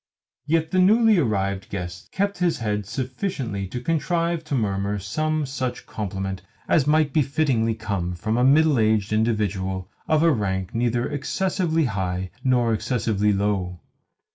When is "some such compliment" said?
4.97-6.41